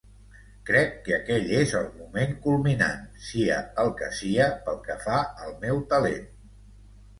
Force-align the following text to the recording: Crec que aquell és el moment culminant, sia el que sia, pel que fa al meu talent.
Crec 0.69 0.95
que 1.07 1.11
aquell 1.17 1.45
és 1.57 1.73
el 1.79 1.85
moment 1.97 2.33
culminant, 2.47 3.05
sia 3.27 3.59
el 3.85 3.93
que 4.01 4.09
sia, 4.23 4.49
pel 4.67 4.83
que 4.89 4.99
fa 5.07 5.21
al 5.47 5.57
meu 5.63 5.87
talent. 5.95 6.29